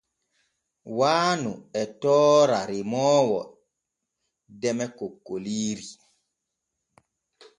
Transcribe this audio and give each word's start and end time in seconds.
Waanu 0.97 1.51
e 1.81 1.83
toora 2.01 2.59
remoowo 2.71 3.41
deme 4.61 4.85
kokkoliiri. 4.97 5.87